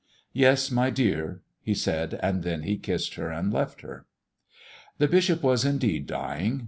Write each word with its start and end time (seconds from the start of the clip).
"Yes, 0.33 0.71
my 0.71 0.89
dear," 0.89 1.43
he 1.61 1.75
said. 1.75 2.19
And 2.23 2.41
then 2.41 2.63
he 2.63 2.75
kissed 2.77 3.13
her 3.13 3.29
and 3.31 3.53
left 3.53 3.81
her. 3.81 4.07
The 4.97 5.07
bishop 5.07 5.43
was, 5.43 5.63
indeed, 5.63 6.07
dying. 6.07 6.59